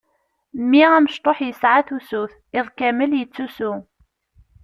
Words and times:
Mmi 0.61 0.81
amecṭuḥ 0.97 1.37
yesɛa 1.47 1.81
tusut, 1.87 2.33
iḍ 2.57 2.67
kamel 2.77 3.11
yettusu. 3.19 3.73